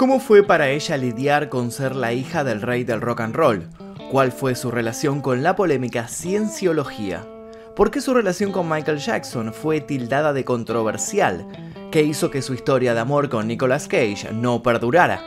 ¿Cómo 0.00 0.18
fue 0.18 0.42
para 0.42 0.70
ella 0.70 0.96
lidiar 0.96 1.50
con 1.50 1.70
ser 1.70 1.94
la 1.94 2.14
hija 2.14 2.42
del 2.42 2.62
rey 2.62 2.84
del 2.84 3.02
rock 3.02 3.20
and 3.20 3.36
roll? 3.36 3.68
¿Cuál 4.10 4.32
fue 4.32 4.54
su 4.54 4.70
relación 4.70 5.20
con 5.20 5.42
la 5.42 5.56
polémica 5.56 6.08
cienciología? 6.08 7.26
¿Por 7.76 7.90
qué 7.90 8.00
su 8.00 8.14
relación 8.14 8.50
con 8.50 8.66
Michael 8.66 8.96
Jackson 8.96 9.52
fue 9.52 9.82
tildada 9.82 10.32
de 10.32 10.42
controversial? 10.42 11.46
¿Qué 11.90 12.02
hizo 12.02 12.30
que 12.30 12.40
su 12.40 12.54
historia 12.54 12.94
de 12.94 13.00
amor 13.00 13.28
con 13.28 13.46
Nicolas 13.46 13.88
Cage 13.88 14.32
no 14.32 14.62
perdurara? 14.62 15.20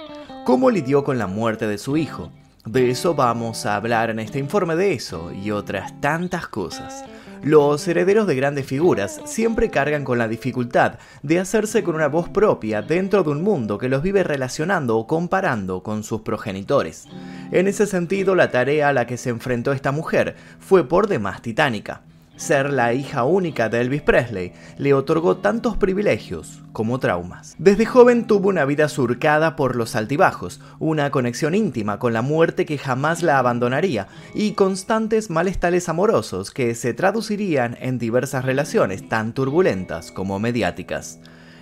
¿Cómo 0.43 0.71
lidió 0.71 1.03
con 1.03 1.19
la 1.19 1.27
muerte 1.27 1.67
de 1.67 1.77
su 1.77 1.95
hijo? 1.95 2.31
De 2.65 2.89
eso 2.89 3.13
vamos 3.13 3.67
a 3.67 3.75
hablar 3.75 4.09
en 4.09 4.17
este 4.17 4.39
informe 4.39 4.75
de 4.75 4.93
eso 4.93 5.31
y 5.31 5.51
otras 5.51 6.01
tantas 6.01 6.47
cosas. 6.47 7.05
Los 7.43 7.85
herederos 7.89 8.25
de 8.25 8.35
grandes 8.35 8.65
figuras 8.65 9.19
siempre 9.25 9.69
cargan 9.69 10.05
con 10.05 10.17
la 10.17 10.29
dificultad 10.29 10.93
de 11.23 11.39
hacerse 11.39 11.83
con 11.83 11.93
una 11.93 12.07
voz 12.07 12.29
propia 12.29 12.81
dentro 12.81 13.21
de 13.21 13.31
un 13.31 13.43
mundo 13.43 13.77
que 13.77 13.89
los 13.89 14.01
vive 14.01 14.23
relacionando 14.23 14.97
o 14.97 15.07
comparando 15.07 15.83
con 15.83 16.05
sus 16.05 16.21
progenitores. 16.21 17.05
En 17.51 17.67
ese 17.67 17.85
sentido, 17.85 18.35
la 18.35 18.49
tarea 18.49 18.87
a 18.87 18.93
la 18.93 19.05
que 19.05 19.17
se 19.17 19.29
enfrentó 19.29 19.73
esta 19.73 19.91
mujer 19.91 20.37
fue 20.59 20.87
por 20.87 21.07
demás 21.07 21.41
titánica. 21.41 22.03
Ser 22.35 22.73
la 22.73 22.93
hija 22.93 23.25
única 23.25 23.69
de 23.69 23.79
Elvis 23.81 24.01
Presley 24.01 24.53
le 24.77 24.93
otorgó 24.95 25.37
tantos 25.37 25.77
privilegios 25.77 26.63
como 26.71 26.99
traumas. 26.99 27.55
Desde 27.59 27.85
joven 27.85 28.25
tuvo 28.25 28.49
una 28.49 28.65
vida 28.65 28.89
surcada 28.89 29.55
por 29.55 29.75
los 29.75 29.95
altibajos, 29.95 30.59
una 30.79 31.11
conexión 31.11 31.53
íntima 31.53 31.99
con 31.99 32.11
la 32.11 32.23
muerte 32.23 32.65
que 32.65 32.79
jamás 32.79 33.21
la 33.21 33.37
abandonaría 33.37 34.07
y 34.33 34.53
constantes 34.53 35.29
malestares 35.29 35.89
amorosos 35.89 36.49
que 36.49 36.73
se 36.73 36.95
traducirían 36.95 37.77
en 37.79 37.99
diversas 37.99 38.43
relaciones 38.43 39.07
tan 39.07 39.33
turbulentas 39.33 40.11
como 40.11 40.39
mediáticas. 40.39 41.19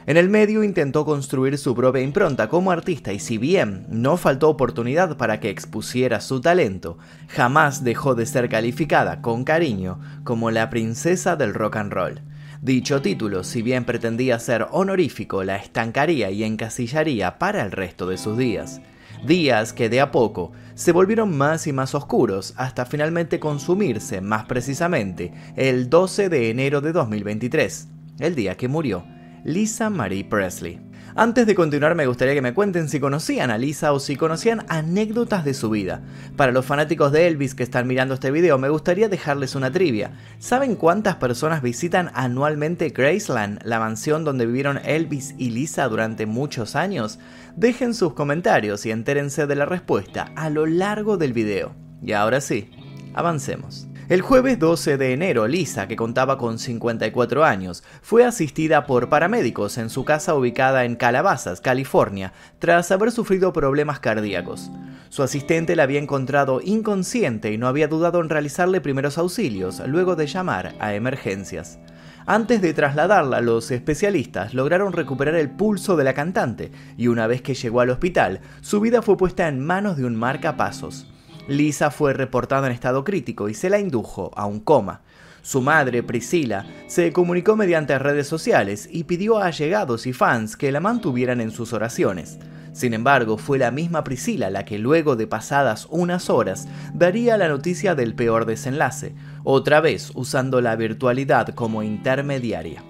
En 0.07 0.17
el 0.17 0.29
medio 0.29 0.63
intentó 0.63 1.05
construir 1.05 1.59
su 1.59 1.75
propia 1.75 2.01
impronta 2.01 2.49
como 2.49 2.71
artista 2.71 3.13
y 3.13 3.19
si 3.19 3.37
bien 3.37 3.85
no 3.87 4.17
faltó 4.17 4.49
oportunidad 4.49 5.15
para 5.15 5.39
que 5.39 5.51
expusiera 5.51 6.21
su 6.21 6.41
talento, 6.41 6.97
jamás 7.27 7.83
dejó 7.83 8.15
de 8.15 8.25
ser 8.25 8.49
calificada 8.49 9.21
con 9.21 9.43
cariño 9.43 9.99
como 10.23 10.49
la 10.49 10.71
princesa 10.71 11.35
del 11.35 11.53
rock 11.53 11.75
and 11.75 11.93
roll. 11.93 12.21
Dicho 12.63 13.01
título, 13.01 13.43
si 13.43 13.61
bien 13.61 13.85
pretendía 13.85 14.39
ser 14.39 14.67
honorífico, 14.71 15.43
la 15.43 15.57
estancaría 15.57 16.31
y 16.31 16.43
encasillaría 16.43 17.37
para 17.37 17.63
el 17.63 17.71
resto 17.71 18.07
de 18.07 18.17
sus 18.17 18.37
días. 18.37 18.81
Días 19.25 19.71
que 19.71 19.87
de 19.89 20.01
a 20.01 20.09
poco 20.09 20.51
se 20.73 20.91
volvieron 20.91 21.37
más 21.37 21.67
y 21.67 21.73
más 21.73 21.93
oscuros 21.93 22.55
hasta 22.57 22.85
finalmente 22.85 23.39
consumirse, 23.39 24.19
más 24.19 24.45
precisamente, 24.45 25.31
el 25.55 25.91
12 25.91 26.29
de 26.29 26.49
enero 26.49 26.81
de 26.81 26.91
2023, 26.91 27.87
el 28.19 28.33
día 28.33 28.57
que 28.57 28.67
murió 28.67 29.05
Lisa 29.43 29.89
Marie 29.89 30.23
Presley. 30.23 30.79
Antes 31.15 31.45
de 31.45 31.55
continuar 31.55 31.95
me 31.95 32.05
gustaría 32.05 32.33
que 32.33 32.41
me 32.41 32.53
cuenten 32.53 32.87
si 32.87 32.99
conocían 32.99 33.51
a 33.51 33.57
Lisa 33.57 33.91
o 33.91 33.99
si 33.99 34.15
conocían 34.15 34.63
anécdotas 34.69 35.43
de 35.43 35.53
su 35.53 35.69
vida. 35.69 36.01
Para 36.37 36.51
los 36.51 36.65
fanáticos 36.65 37.11
de 37.11 37.27
Elvis 37.27 37.53
que 37.53 37.63
están 37.63 37.87
mirando 37.87 38.13
este 38.13 38.31
video 38.31 38.57
me 38.57 38.69
gustaría 38.69 39.09
dejarles 39.09 39.55
una 39.55 39.71
trivia. 39.71 40.11
¿Saben 40.39 40.75
cuántas 40.75 41.15
personas 41.15 41.61
visitan 41.61 42.11
anualmente 42.13 42.89
Graceland, 42.89 43.59
la 43.65 43.79
mansión 43.79 44.23
donde 44.23 44.45
vivieron 44.45 44.79
Elvis 44.85 45.35
y 45.37 45.49
Lisa 45.49 45.87
durante 45.89 46.25
muchos 46.25 46.75
años? 46.75 47.19
Dejen 47.57 47.93
sus 47.93 48.13
comentarios 48.13 48.85
y 48.85 48.91
entérense 48.91 49.47
de 49.47 49.55
la 49.55 49.65
respuesta 49.65 50.31
a 50.35 50.49
lo 50.49 50.65
largo 50.65 51.17
del 51.17 51.33
video. 51.33 51.75
Y 52.01 52.13
ahora 52.13 52.39
sí, 52.39 52.69
avancemos. 53.13 53.90
El 54.11 54.19
jueves 54.19 54.59
12 54.59 54.97
de 54.97 55.13
enero, 55.13 55.47
Lisa, 55.47 55.87
que 55.87 55.95
contaba 55.95 56.37
con 56.37 56.59
54 56.59 57.45
años, 57.45 57.81
fue 58.01 58.25
asistida 58.25 58.85
por 58.85 59.07
paramédicos 59.07 59.77
en 59.77 59.89
su 59.89 60.03
casa 60.03 60.35
ubicada 60.35 60.83
en 60.83 60.97
Calabazas, 60.97 61.61
California, 61.61 62.33
tras 62.59 62.91
haber 62.91 63.13
sufrido 63.13 63.53
problemas 63.53 64.01
cardíacos. 64.01 64.69
Su 65.07 65.23
asistente 65.23 65.77
la 65.77 65.83
había 65.83 66.01
encontrado 66.01 66.59
inconsciente 66.61 67.53
y 67.53 67.57
no 67.57 67.69
había 67.69 67.87
dudado 67.87 68.19
en 68.19 68.27
realizarle 68.27 68.81
primeros 68.81 69.17
auxilios 69.17 69.81
luego 69.87 70.17
de 70.17 70.27
llamar 70.27 70.75
a 70.81 70.93
emergencias. 70.93 71.79
Antes 72.25 72.61
de 72.61 72.73
trasladarla, 72.73 73.39
los 73.39 73.71
especialistas 73.71 74.53
lograron 74.53 74.91
recuperar 74.91 75.35
el 75.35 75.51
pulso 75.51 75.95
de 75.95 76.03
la 76.03 76.13
cantante 76.13 76.73
y 76.97 77.07
una 77.07 77.27
vez 77.27 77.41
que 77.41 77.53
llegó 77.53 77.79
al 77.79 77.91
hospital, 77.91 78.41
su 78.59 78.81
vida 78.81 79.01
fue 79.01 79.15
puesta 79.15 79.47
en 79.47 79.61
manos 79.61 79.95
de 79.95 80.03
un 80.03 80.17
marcapasos. 80.17 81.07
Lisa 81.51 81.91
fue 81.91 82.13
reportada 82.13 82.67
en 82.67 82.73
estado 82.73 83.03
crítico 83.03 83.49
y 83.49 83.53
se 83.53 83.69
la 83.69 83.79
indujo 83.79 84.31
a 84.35 84.45
un 84.45 84.59
coma. 84.59 85.01
Su 85.41 85.61
madre, 85.61 86.03
Priscila, 86.03 86.65
se 86.87 87.11
comunicó 87.11 87.55
mediante 87.55 87.97
redes 87.97 88.27
sociales 88.27 88.87
y 88.91 89.05
pidió 89.05 89.39
a 89.39 89.47
allegados 89.47 90.05
y 90.05 90.13
fans 90.13 90.55
que 90.55 90.71
la 90.71 90.79
mantuvieran 90.79 91.41
en 91.41 91.51
sus 91.51 91.73
oraciones. 91.73 92.37
Sin 92.73 92.93
embargo, 92.93 93.37
fue 93.37 93.57
la 93.57 93.71
misma 93.71 94.03
Priscila 94.03 94.49
la 94.49 94.65
que 94.65 94.79
luego 94.79 95.15
de 95.15 95.27
pasadas 95.27 95.87
unas 95.89 96.29
horas 96.29 96.67
daría 96.93 97.37
la 97.37 97.49
noticia 97.49 97.95
del 97.95 98.15
peor 98.15 98.45
desenlace, 98.45 99.13
otra 99.43 99.81
vez 99.81 100.11
usando 100.15 100.61
la 100.61 100.75
virtualidad 100.75 101.49
como 101.49 101.83
intermediaria. 101.83 102.83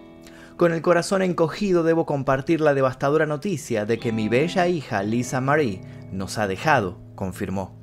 Con 0.58 0.74
el 0.74 0.84
corazón 0.84 1.24
encogido 1.24 1.82
debo 1.84 2.06
compartir 2.06 2.62
la 2.62 2.76
devastadora 2.76 3.26
noticia 3.26 3.86
de 3.86 3.98
que 3.98 4.12
mi 4.12 4.30
bella 4.30 4.68
hija 4.68 5.02
Lisa 5.02 5.42
Marie 5.42 5.82
nos 6.12 6.38
ha 6.38 6.48
dejado, 6.48 7.00
confirmó. 7.16 7.81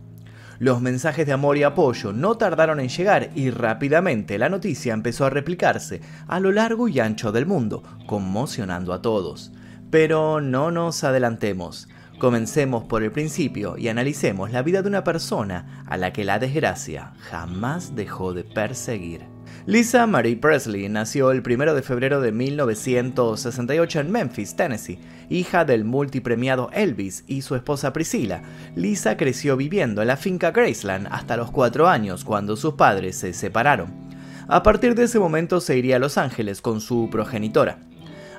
Los 0.58 0.80
mensajes 0.80 1.24
de 1.24 1.32
amor 1.32 1.56
y 1.56 1.62
apoyo 1.62 2.12
no 2.12 2.36
tardaron 2.36 2.80
en 2.80 2.88
llegar 2.88 3.30
y 3.36 3.50
rápidamente 3.50 4.38
la 4.38 4.48
noticia 4.48 4.92
empezó 4.92 5.24
a 5.24 5.30
replicarse 5.30 6.00
a 6.26 6.40
lo 6.40 6.50
largo 6.50 6.88
y 6.88 6.98
ancho 6.98 7.30
del 7.30 7.46
mundo, 7.46 7.84
conmocionando 8.06 8.92
a 8.92 9.00
todos. 9.00 9.52
Pero 9.90 10.40
no 10.40 10.72
nos 10.72 11.04
adelantemos. 11.04 11.88
Comencemos 12.18 12.82
por 12.82 13.04
el 13.04 13.12
principio 13.12 13.78
y 13.78 13.86
analicemos 13.86 14.50
la 14.50 14.62
vida 14.62 14.82
de 14.82 14.88
una 14.88 15.04
persona 15.04 15.84
a 15.86 15.96
la 15.96 16.12
que 16.12 16.24
la 16.24 16.40
desgracia 16.40 17.12
jamás 17.20 17.94
dejó 17.94 18.34
de 18.34 18.42
perseguir. 18.42 19.37
Lisa 19.68 20.06
Marie 20.06 20.34
Presley 20.34 20.88
nació 20.88 21.30
el 21.30 21.42
1 21.46 21.74
de 21.74 21.82
febrero 21.82 22.22
de 22.22 22.32
1968 22.32 24.00
en 24.00 24.10
Memphis, 24.10 24.56
Tennessee, 24.56 24.98
hija 25.28 25.66
del 25.66 25.84
multipremiado 25.84 26.70
Elvis 26.72 27.22
y 27.26 27.42
su 27.42 27.54
esposa 27.54 27.92
Priscilla. 27.92 28.40
Lisa 28.76 29.18
creció 29.18 29.58
viviendo 29.58 30.00
en 30.00 30.08
la 30.08 30.16
finca 30.16 30.52
Graceland 30.52 31.08
hasta 31.10 31.36
los 31.36 31.50
4 31.50 31.86
años 31.86 32.24
cuando 32.24 32.56
sus 32.56 32.76
padres 32.76 33.18
se 33.18 33.34
separaron. 33.34 33.92
A 34.48 34.62
partir 34.62 34.94
de 34.94 35.02
ese 35.02 35.18
momento 35.18 35.60
se 35.60 35.76
iría 35.76 35.96
a 35.96 35.98
Los 35.98 36.16
Ángeles 36.16 36.62
con 36.62 36.80
su 36.80 37.10
progenitora. 37.10 37.76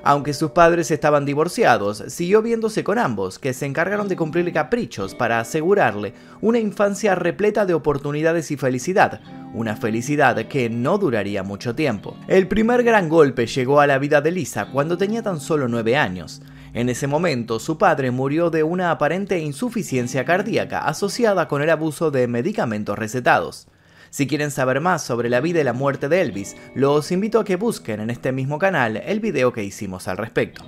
Aunque 0.02 0.32
sus 0.32 0.52
padres 0.52 0.90
estaban 0.90 1.24
divorciados, 1.24 2.04
siguió 2.08 2.42
viéndose 2.42 2.82
con 2.84 2.98
ambos, 2.98 3.38
que 3.38 3.52
se 3.52 3.66
encargaron 3.66 4.08
de 4.08 4.16
cumplirle 4.16 4.52
caprichos 4.52 5.14
para 5.14 5.40
asegurarle 5.40 6.14
una 6.40 6.58
infancia 6.58 7.14
repleta 7.14 7.66
de 7.66 7.74
oportunidades 7.74 8.50
y 8.50 8.56
felicidad, 8.56 9.20
una 9.52 9.76
felicidad 9.76 10.46
que 10.46 10.70
no 10.70 10.98
duraría 10.98 11.42
mucho 11.42 11.74
tiempo. 11.74 12.16
El 12.28 12.48
primer 12.48 12.82
gran 12.82 13.08
golpe 13.08 13.46
llegó 13.46 13.80
a 13.80 13.86
la 13.86 13.98
vida 13.98 14.20
de 14.20 14.30
Lisa 14.30 14.66
cuando 14.72 14.96
tenía 14.96 15.22
tan 15.22 15.40
solo 15.40 15.68
nueve 15.68 15.96
años. 15.96 16.40
En 16.72 16.88
ese 16.88 17.06
momento, 17.06 17.58
su 17.58 17.78
padre 17.78 18.10
murió 18.10 18.48
de 18.48 18.62
una 18.62 18.92
aparente 18.92 19.40
insuficiencia 19.40 20.24
cardíaca 20.24 20.86
asociada 20.86 21.48
con 21.48 21.62
el 21.62 21.70
abuso 21.70 22.10
de 22.10 22.28
medicamentos 22.28 22.96
recetados. 22.96 23.66
Si 24.10 24.26
quieren 24.26 24.50
saber 24.50 24.80
más 24.80 25.04
sobre 25.04 25.30
la 25.30 25.40
vida 25.40 25.60
y 25.60 25.64
la 25.64 25.72
muerte 25.72 26.08
de 26.08 26.20
Elvis, 26.20 26.56
los 26.74 27.12
invito 27.12 27.38
a 27.38 27.44
que 27.44 27.54
busquen 27.54 28.00
en 28.00 28.10
este 28.10 28.32
mismo 28.32 28.58
canal 28.58 28.96
el 28.96 29.20
video 29.20 29.52
que 29.52 29.62
hicimos 29.62 30.08
al 30.08 30.16
respecto. 30.16 30.64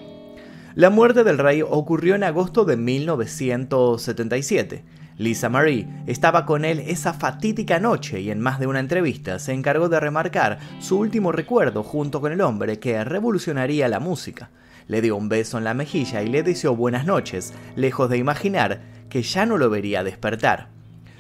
La 0.77 0.91
muerte 0.91 1.25
del 1.25 1.39
rey 1.39 1.61
ocurrió 1.61 2.15
en 2.15 2.23
agosto 2.23 2.65
de 2.65 2.77
1977. 2.77 4.85
Lisa 5.19 5.49
Marie 5.49 5.89
estaba 6.07 6.47
con 6.47 6.65
él 6.65 6.85
esa 6.87 7.13
fatídica 7.13 7.81
noche 7.81 8.21
y 8.21 8.31
en 8.31 8.41
más 8.41 8.61
de 8.61 8.69
una 8.69 8.79
entrevista 8.79 9.41
se 9.41 9.53
encargó 9.53 9.89
de 9.89 9.99
remarcar 9.99 10.61
su 10.79 10.99
último 10.99 11.33
recuerdo 11.33 11.83
junto 11.83 12.21
con 12.21 12.33
el 12.33 12.41
hombre 12.41 12.79
que 12.79 13.03
revolucionaría 13.03 13.89
la 13.89 13.99
música. 13.99 14.51
Le 14.87 15.03
dio 15.03 15.17
un 15.17 15.29
beso 15.29 15.59
en 15.59 15.65
la 15.65 15.75
mejilla 15.75 16.23
y 16.23 16.29
le 16.29 16.45
deseó 16.45 16.77
buenas 16.77 17.07
noches, 17.07 17.53
lejos 17.75 18.09
de 18.09 18.19
imaginar 18.19 18.83
que 19.11 19.23
ya 19.23 19.47
no 19.47 19.59
lo 19.59 19.69
vería 19.69 20.05
despertar. 20.05 20.69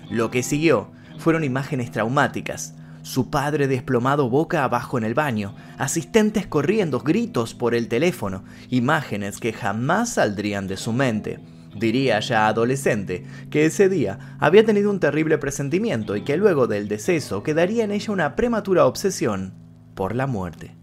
Lo 0.08 0.30
que 0.30 0.42
siguió 0.42 0.90
fueron 1.22 1.44
imágenes 1.44 1.90
traumáticas. 1.90 2.74
Su 3.02 3.30
padre 3.30 3.66
desplomado 3.66 4.28
boca 4.28 4.64
abajo 4.64 4.98
en 4.98 5.04
el 5.04 5.14
baño, 5.14 5.54
asistentes 5.78 6.46
corriendo, 6.46 7.00
gritos 7.00 7.54
por 7.54 7.74
el 7.74 7.88
teléfono, 7.88 8.44
imágenes 8.68 9.38
que 9.38 9.52
jamás 9.52 10.14
saldrían 10.14 10.66
de 10.66 10.76
su 10.76 10.92
mente. 10.92 11.40
Diría 11.74 12.20
ya 12.20 12.48
adolescente 12.48 13.24
que 13.50 13.64
ese 13.64 13.88
día 13.88 14.36
había 14.38 14.64
tenido 14.64 14.90
un 14.90 15.00
terrible 15.00 15.38
presentimiento 15.38 16.16
y 16.16 16.22
que 16.22 16.36
luego 16.36 16.66
del 16.66 16.86
deceso 16.86 17.42
quedaría 17.42 17.84
en 17.84 17.92
ella 17.92 18.12
una 18.12 18.36
prematura 18.36 18.86
obsesión 18.86 19.54
por 19.94 20.14
la 20.14 20.26
muerte. 20.26 20.76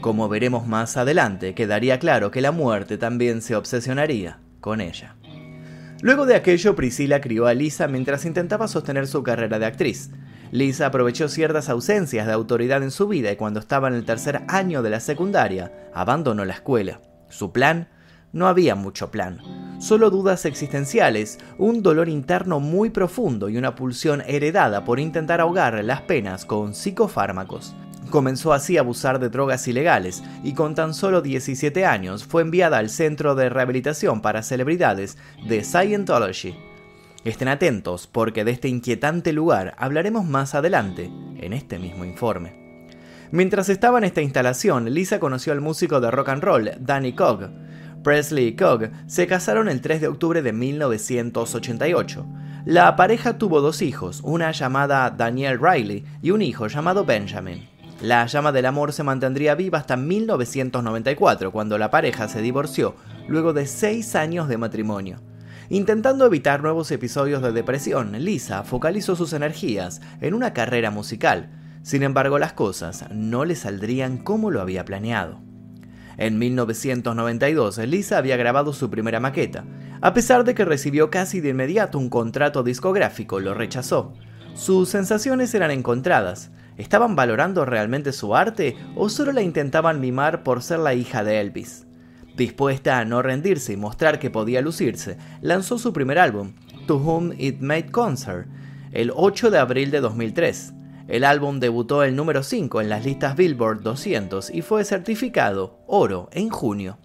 Como 0.00 0.28
veremos 0.28 0.66
más 0.66 0.96
adelante, 0.96 1.54
quedaría 1.54 1.98
claro 1.98 2.30
que 2.30 2.40
la 2.40 2.52
muerte 2.52 2.98
también 2.98 3.42
se 3.42 3.56
obsesionaría 3.56 4.38
con 4.60 4.80
ella. 4.80 5.17
Luego 6.00 6.26
de 6.26 6.36
aquello, 6.36 6.76
Priscilla 6.76 7.20
crió 7.20 7.46
a 7.46 7.54
Lisa 7.54 7.88
mientras 7.88 8.24
intentaba 8.24 8.68
sostener 8.68 9.08
su 9.08 9.22
carrera 9.24 9.58
de 9.58 9.66
actriz. 9.66 10.10
Lisa 10.52 10.86
aprovechó 10.86 11.28
ciertas 11.28 11.68
ausencias 11.68 12.26
de 12.26 12.32
autoridad 12.32 12.82
en 12.82 12.90
su 12.90 13.08
vida 13.08 13.32
y 13.32 13.36
cuando 13.36 13.60
estaba 13.60 13.88
en 13.88 13.94
el 13.94 14.04
tercer 14.04 14.42
año 14.48 14.82
de 14.82 14.90
la 14.90 15.00
secundaria, 15.00 15.90
abandonó 15.92 16.44
la 16.44 16.54
escuela. 16.54 17.00
Su 17.28 17.52
plan 17.52 17.88
no 18.32 18.46
había 18.46 18.74
mucho 18.74 19.10
plan. 19.10 19.40
solo 19.80 20.10
dudas 20.10 20.44
existenciales, 20.44 21.38
un 21.56 21.82
dolor 21.82 22.08
interno 22.08 22.60
muy 22.60 22.90
profundo 22.90 23.48
y 23.48 23.56
una 23.56 23.74
pulsión 23.74 24.22
heredada 24.26 24.84
por 24.84 24.98
intentar 25.00 25.40
ahogar 25.40 25.82
las 25.84 26.02
penas 26.02 26.44
con 26.44 26.74
psicofármacos. 26.74 27.74
Comenzó 28.10 28.54
así 28.54 28.78
a 28.78 28.80
abusar 28.80 29.18
de 29.18 29.28
drogas 29.28 29.68
ilegales 29.68 30.22
y 30.42 30.54
con 30.54 30.74
tan 30.74 30.94
solo 30.94 31.20
17 31.20 31.84
años 31.84 32.24
fue 32.24 32.42
enviada 32.42 32.78
al 32.78 32.88
Centro 32.88 33.34
de 33.34 33.50
Rehabilitación 33.50 34.22
para 34.22 34.42
Celebridades 34.42 35.18
de 35.46 35.62
Scientology. 35.62 36.56
Estén 37.24 37.48
atentos 37.48 38.06
porque 38.06 38.44
de 38.44 38.52
este 38.52 38.68
inquietante 38.68 39.34
lugar 39.34 39.74
hablaremos 39.76 40.24
más 40.24 40.54
adelante 40.54 41.10
en 41.38 41.52
este 41.52 41.78
mismo 41.78 42.06
informe. 42.06 42.86
Mientras 43.30 43.68
estaba 43.68 43.98
en 43.98 44.04
esta 44.04 44.22
instalación, 44.22 44.94
Lisa 44.94 45.20
conoció 45.20 45.52
al 45.52 45.60
músico 45.60 46.00
de 46.00 46.10
rock 46.10 46.30
and 46.30 46.42
roll 46.42 46.70
Danny 46.80 47.12
Cogg. 47.12 47.50
Presley 48.02 48.46
y 48.46 48.56
Cogg 48.56 48.90
se 49.06 49.26
casaron 49.26 49.68
el 49.68 49.82
3 49.82 50.00
de 50.00 50.08
octubre 50.08 50.40
de 50.40 50.54
1988. 50.54 52.26
La 52.64 52.96
pareja 52.96 53.36
tuvo 53.36 53.60
dos 53.60 53.82
hijos, 53.82 54.20
una 54.24 54.50
llamada 54.52 55.10
Danielle 55.10 55.58
Riley 55.60 56.06
y 56.22 56.30
un 56.30 56.40
hijo 56.40 56.68
llamado 56.68 57.04
Benjamin. 57.04 57.77
La 58.00 58.26
llama 58.26 58.52
del 58.52 58.66
amor 58.66 58.92
se 58.92 59.02
mantendría 59.02 59.56
viva 59.56 59.78
hasta 59.78 59.96
1994, 59.96 61.50
cuando 61.50 61.78
la 61.78 61.90
pareja 61.90 62.28
se 62.28 62.40
divorció, 62.40 62.94
luego 63.26 63.52
de 63.52 63.66
seis 63.66 64.14
años 64.14 64.48
de 64.48 64.56
matrimonio. 64.56 65.20
Intentando 65.68 66.24
evitar 66.24 66.62
nuevos 66.62 66.92
episodios 66.92 67.42
de 67.42 67.50
depresión, 67.50 68.12
Lisa 68.24 68.62
focalizó 68.62 69.16
sus 69.16 69.32
energías 69.32 70.00
en 70.20 70.34
una 70.34 70.52
carrera 70.52 70.92
musical. 70.92 71.50
Sin 71.82 72.04
embargo, 72.04 72.38
las 72.38 72.52
cosas 72.52 73.04
no 73.10 73.44
le 73.44 73.56
saldrían 73.56 74.18
como 74.18 74.52
lo 74.52 74.60
había 74.60 74.84
planeado. 74.84 75.40
En 76.18 76.38
1992, 76.38 77.78
Lisa 77.78 78.16
había 78.18 78.36
grabado 78.36 78.72
su 78.72 78.90
primera 78.90 79.18
maqueta. 79.18 79.64
A 80.00 80.14
pesar 80.14 80.44
de 80.44 80.54
que 80.54 80.64
recibió 80.64 81.10
casi 81.10 81.40
de 81.40 81.48
inmediato 81.48 81.98
un 81.98 82.10
contrato 82.10 82.62
discográfico, 82.62 83.40
lo 83.40 83.54
rechazó. 83.54 84.14
Sus 84.54 84.88
sensaciones 84.88 85.52
eran 85.54 85.72
encontradas. 85.72 86.50
¿Estaban 86.78 87.16
valorando 87.16 87.64
realmente 87.64 88.12
su 88.12 88.36
arte 88.36 88.76
o 88.94 89.08
solo 89.08 89.32
la 89.32 89.42
intentaban 89.42 90.00
mimar 90.00 90.44
por 90.44 90.62
ser 90.62 90.78
la 90.78 90.94
hija 90.94 91.24
de 91.24 91.40
Elvis? 91.40 91.86
Dispuesta 92.36 93.00
a 93.00 93.04
no 93.04 93.20
rendirse 93.20 93.72
y 93.72 93.76
mostrar 93.76 94.20
que 94.20 94.30
podía 94.30 94.62
lucirse, 94.62 95.18
lanzó 95.40 95.76
su 95.78 95.92
primer 95.92 96.20
álbum, 96.20 96.52
To 96.86 96.98
Whom 96.98 97.32
It 97.36 97.60
Made 97.60 97.90
Concert, 97.90 98.46
el 98.92 99.10
8 99.12 99.50
de 99.50 99.58
abril 99.58 99.90
de 99.90 100.00
2003. 100.00 100.72
El 101.08 101.24
álbum 101.24 101.58
debutó 101.58 102.04
el 102.04 102.14
número 102.14 102.44
5 102.44 102.80
en 102.80 102.88
las 102.88 103.04
listas 103.04 103.34
Billboard 103.34 103.82
200 103.82 104.50
y 104.50 104.62
fue 104.62 104.84
certificado 104.84 105.80
oro 105.88 106.28
en 106.30 106.48
junio. 106.48 106.98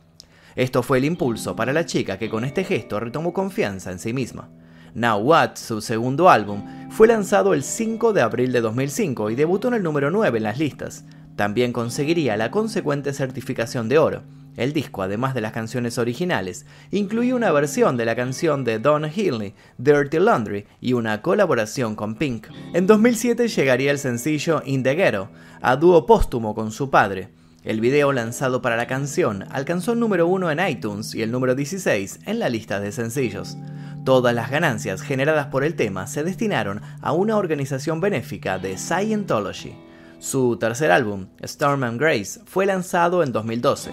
Esto 0.56 0.84
fue 0.84 1.00
el 1.00 1.06
impulso 1.06 1.56
para 1.56 1.74
la 1.74 1.88
chica 1.88 2.19
que 2.19 2.30
con 2.30 2.46
este 2.46 2.64
gesto 2.64 3.00
retomó 3.00 3.34
confianza 3.34 3.92
en 3.92 3.98
sí 3.98 4.14
misma. 4.14 4.50
Now 4.95 5.19
What, 5.19 5.56
su 5.56 5.81
segundo 5.81 6.30
álbum, 6.30 6.63
fue 6.90 7.07
lanzado 7.07 7.54
el 7.54 7.63
5 7.63 8.13
de 8.13 8.22
abril 8.22 8.51
de 8.51 8.62
2005 8.62 9.31
y 9.31 9.36
debutó 9.36 9.69
en 9.69 9.74
el 9.75 9.84
número 9.84 10.12
9 10.12 10.38
en 10.38 10.44
las 10.44 10.60
listas. 10.60 11.06
También 11.36 11.74
conseguiría 11.74 12.38
la 12.38 12.51
consecuente 12.51 13.13
certificación 13.13 13.90
de 13.90 13.98
oro. 13.98 14.22
El 14.56 14.72
disco, 14.72 15.01
además 15.01 15.34
de 15.34 15.42
las 15.42 15.51
canciones 15.51 15.98
originales, 15.98 16.68
incluía 16.92 17.34
una 17.34 17.51
versión 17.51 17.98
de 17.98 18.06
la 18.06 18.16
canción 18.16 18.63
de 18.63 18.78
Don 18.78 19.06
Healy, 19.06 19.56
Dirty 19.80 20.19
Laundry, 20.19 20.68
y 20.80 20.94
una 20.94 21.24
colaboración 21.24 21.95
con 21.95 22.13
Pink. 22.13 22.48
En 22.74 22.86
2007 22.86 23.48
llegaría 23.48 23.90
el 23.90 23.98
sencillo 23.98 24.62
In 24.63 24.84
the 24.84 24.94
Ghetto, 24.94 25.30
a 25.60 25.75
dúo 25.75 26.06
póstumo 26.06 26.54
con 26.54 26.72
su 26.72 26.92
padre. 26.92 27.30
El 27.63 27.81
video 27.81 28.12
lanzado 28.12 28.62
para 28.62 28.75
la 28.75 28.86
canción 28.86 29.45
alcanzó 29.50 29.94
el 29.94 30.00
número 30.00 30.28
1 30.28 30.51
en 30.51 30.68
iTunes 30.68 31.16
y 31.16 31.24
el 31.24 31.31
número 31.31 31.56
16 31.56 32.19
en 32.25 32.38
la 32.38 32.50
lista 32.50 32.80
de 32.80 32.92
sencillos. 32.92 33.57
Todas 34.04 34.36
las 34.36 34.52
ganancias 34.52 35.02
generadas 35.02 35.48
por 35.48 35.64
el 35.64 35.76
tema 35.76 36.08
se 36.08 36.26
destinaron 36.26 36.82
a 37.02 37.14
una 37.14 37.38
organización 37.38 38.02
benéfica 38.02 38.60
de 38.60 38.78
Scientology. 38.78 39.76
Su 40.20 40.58
tercer 40.58 40.92
álbum, 40.92 41.28
Storm 41.40 41.86
and 41.86 42.02
Grace, 42.02 42.42
fue 42.46 42.66
lanzado 42.66 43.24
en 43.24 43.32
2012. 43.32 43.92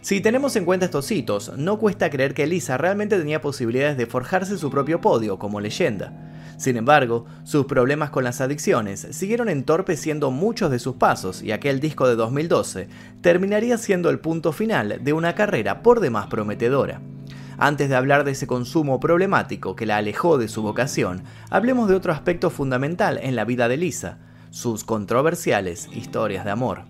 Si 0.00 0.20
tenemos 0.20 0.54
en 0.54 0.64
cuenta 0.64 0.86
estos 0.86 1.10
hitos, 1.10 1.56
no 1.56 1.80
cuesta 1.80 2.08
creer 2.08 2.34
que 2.34 2.46
Lisa 2.46 2.78
realmente 2.78 3.18
tenía 3.18 3.40
posibilidades 3.40 3.96
de 3.96 4.06
forjarse 4.06 4.58
su 4.58 4.70
propio 4.70 5.00
podio 5.00 5.40
como 5.40 5.60
leyenda. 5.60 6.12
Sin 6.56 6.76
embargo, 6.76 7.26
sus 7.42 7.66
problemas 7.66 8.10
con 8.10 8.22
las 8.22 8.40
adicciones 8.40 9.08
siguieron 9.10 9.48
entorpeciendo 9.48 10.30
muchos 10.30 10.70
de 10.70 10.78
sus 10.78 10.94
pasos 10.94 11.42
y 11.42 11.50
aquel 11.50 11.80
disco 11.80 12.06
de 12.06 12.14
2012 12.14 12.88
terminaría 13.20 13.76
siendo 13.76 14.08
el 14.08 14.20
punto 14.20 14.52
final 14.52 15.00
de 15.02 15.12
una 15.12 15.34
carrera 15.34 15.82
por 15.82 15.98
demás 15.98 16.28
prometedora. 16.28 17.00
Antes 17.64 17.88
de 17.88 17.94
hablar 17.94 18.24
de 18.24 18.32
ese 18.32 18.48
consumo 18.48 18.98
problemático 18.98 19.76
que 19.76 19.86
la 19.86 19.98
alejó 19.98 20.36
de 20.36 20.48
su 20.48 20.62
vocación, 20.62 21.22
hablemos 21.48 21.88
de 21.88 21.94
otro 21.94 22.12
aspecto 22.12 22.50
fundamental 22.50 23.20
en 23.22 23.36
la 23.36 23.44
vida 23.44 23.68
de 23.68 23.76
Lisa, 23.76 24.18
sus 24.50 24.82
controversiales 24.82 25.88
historias 25.92 26.44
de 26.44 26.50
amor. 26.50 26.82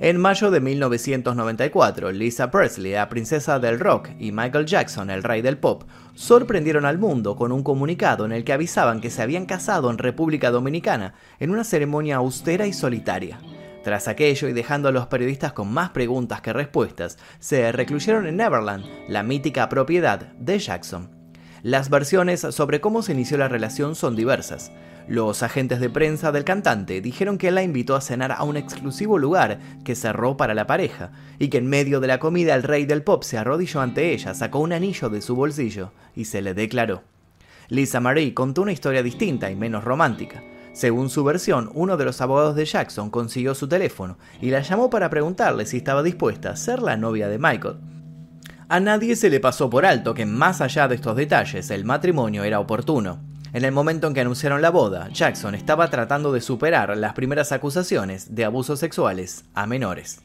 En 0.00 0.16
mayo 0.16 0.50
de 0.50 0.60
1994, 0.60 2.12
Lisa 2.12 2.50
Presley, 2.50 2.92
la 2.92 3.10
princesa 3.10 3.58
del 3.58 3.78
rock, 3.78 4.08
y 4.18 4.32
Michael 4.32 4.64
Jackson, 4.64 5.10
el 5.10 5.22
rey 5.22 5.42
del 5.42 5.58
pop, 5.58 5.82
sorprendieron 6.14 6.86
al 6.86 6.96
mundo 6.96 7.36
con 7.36 7.52
un 7.52 7.62
comunicado 7.62 8.24
en 8.24 8.32
el 8.32 8.42
que 8.42 8.54
avisaban 8.54 9.02
que 9.02 9.10
se 9.10 9.20
habían 9.20 9.44
casado 9.44 9.90
en 9.90 9.98
República 9.98 10.50
Dominicana 10.50 11.12
en 11.40 11.50
una 11.50 11.62
ceremonia 11.62 12.16
austera 12.16 12.66
y 12.66 12.72
solitaria. 12.72 13.38
Tras 13.82 14.08
aquello 14.08 14.48
y 14.48 14.52
dejando 14.52 14.88
a 14.88 14.92
los 14.92 15.06
periodistas 15.06 15.52
con 15.54 15.72
más 15.72 15.90
preguntas 15.90 16.42
que 16.42 16.52
respuestas, 16.52 17.16
se 17.38 17.72
recluyeron 17.72 18.26
en 18.26 18.36
Neverland, 18.36 18.84
la 19.08 19.22
mítica 19.22 19.68
propiedad 19.68 20.32
de 20.38 20.58
Jackson. 20.58 21.08
Las 21.62 21.88
versiones 21.88 22.40
sobre 22.40 22.80
cómo 22.80 23.02
se 23.02 23.12
inició 23.12 23.38
la 23.38 23.48
relación 23.48 23.94
son 23.94 24.16
diversas. 24.16 24.70
Los 25.08 25.42
agentes 25.42 25.80
de 25.80 25.90
prensa 25.90 26.30
del 26.30 26.44
cantante 26.44 27.00
dijeron 27.00 27.36
que 27.36 27.50
la 27.50 27.62
invitó 27.62 27.96
a 27.96 28.00
cenar 28.00 28.32
a 28.32 28.44
un 28.44 28.56
exclusivo 28.56 29.18
lugar 29.18 29.58
que 29.82 29.94
cerró 29.94 30.36
para 30.36 30.54
la 30.54 30.66
pareja, 30.66 31.10
y 31.38 31.48
que 31.48 31.58
en 31.58 31.66
medio 31.66 32.00
de 32.00 32.06
la 32.06 32.18
comida 32.18 32.54
el 32.54 32.62
rey 32.62 32.84
del 32.84 33.02
pop 33.02 33.24
se 33.24 33.38
arrodilló 33.38 33.80
ante 33.80 34.12
ella, 34.12 34.34
sacó 34.34 34.58
un 34.60 34.72
anillo 34.72 35.08
de 35.08 35.22
su 35.22 35.34
bolsillo 35.34 35.92
y 36.14 36.26
se 36.26 36.42
le 36.42 36.54
declaró. 36.54 37.02
Lisa 37.68 38.00
Marie 38.00 38.34
contó 38.34 38.62
una 38.62 38.72
historia 38.72 39.02
distinta 39.02 39.50
y 39.50 39.56
menos 39.56 39.84
romántica. 39.84 40.42
Según 40.80 41.10
su 41.10 41.24
versión, 41.24 41.70
uno 41.74 41.98
de 41.98 42.06
los 42.06 42.22
abogados 42.22 42.56
de 42.56 42.64
Jackson 42.64 43.10
consiguió 43.10 43.54
su 43.54 43.68
teléfono 43.68 44.16
y 44.40 44.48
la 44.48 44.62
llamó 44.62 44.88
para 44.88 45.10
preguntarle 45.10 45.66
si 45.66 45.76
estaba 45.76 46.02
dispuesta 46.02 46.48
a 46.48 46.56
ser 46.56 46.80
la 46.80 46.96
novia 46.96 47.28
de 47.28 47.38
Michael. 47.38 47.76
A 48.66 48.80
nadie 48.80 49.14
se 49.14 49.28
le 49.28 49.40
pasó 49.40 49.68
por 49.68 49.84
alto 49.84 50.14
que 50.14 50.24
más 50.24 50.62
allá 50.62 50.88
de 50.88 50.94
estos 50.94 51.16
detalles 51.16 51.70
el 51.70 51.84
matrimonio 51.84 52.44
era 52.44 52.60
oportuno. 52.60 53.20
En 53.52 53.66
el 53.66 53.72
momento 53.72 54.06
en 54.06 54.14
que 54.14 54.22
anunciaron 54.22 54.62
la 54.62 54.70
boda, 54.70 55.10
Jackson 55.12 55.54
estaba 55.54 55.90
tratando 55.90 56.32
de 56.32 56.40
superar 56.40 56.96
las 56.96 57.12
primeras 57.12 57.52
acusaciones 57.52 58.34
de 58.34 58.46
abusos 58.46 58.80
sexuales 58.80 59.44
a 59.52 59.66
menores. 59.66 60.22